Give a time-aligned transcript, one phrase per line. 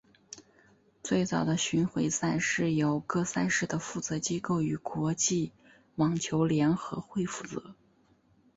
[1.03, 5.51] 最早的巡回赛是由各赛事的负责机构与国际
[5.95, 7.75] 网球联合会负责。